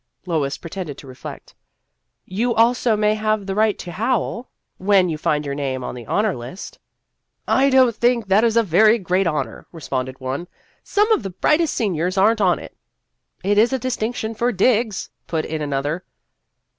Lois 0.25 0.57
pretended 0.57 0.97
to 0.97 1.05
reflect." 1.05 1.53
You 2.25 2.55
also 2.55 2.97
may 2.97 3.13
have 3.13 3.45
the 3.45 3.53
right 3.53 3.77
to 3.77 3.91
howl, 3.91 4.49
when 4.79 5.09
you 5.09 5.17
find 5.19 5.45
your 5.45 5.53
name 5.53 5.83
on 5.83 5.93
the 5.93 6.07
honor 6.07 6.35
list."" 6.35 6.79
I 7.61 7.69
don't 7.69 7.95
think 7.95 8.25
that 8.25 8.43
it 8.43 8.47
is 8.47 8.57
a 8.57 8.63
very 8.63 8.97
great 8.97 9.27
honor," 9.27 9.67
responded 9.71 10.19
one;" 10.19 10.47
some 10.83 11.11
of 11.11 11.21
the 11.21 11.29
brightest 11.29 11.75
seniors 11.75 12.17
are 12.17 12.31
n't 12.33 12.41
on 12.41 12.57
it."" 12.57 12.75
It 13.43 13.59
is 13.59 13.73
a 13.73 13.77
distinction 13.77 14.33
for 14.33 14.51
digs," 14.51 15.11
put 15.27 15.45
in 15.45 15.61
an 15.61 15.71
other. 15.71 16.03